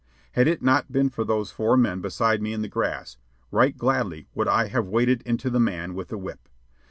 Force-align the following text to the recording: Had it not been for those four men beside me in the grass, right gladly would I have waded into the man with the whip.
Had 0.31 0.47
it 0.47 0.63
not 0.63 0.91
been 0.91 1.11
for 1.11 1.23
those 1.23 1.51
four 1.51 1.77
men 1.77 2.01
beside 2.01 2.41
me 2.41 2.53
in 2.53 2.63
the 2.63 2.67
grass, 2.67 3.17
right 3.51 3.77
gladly 3.77 4.27
would 4.33 4.47
I 4.47 4.65
have 4.65 4.87
waded 4.87 5.21
into 5.27 5.51
the 5.51 5.59
man 5.59 5.93
with 5.93 6.07
the 6.07 6.17
whip. 6.17 6.49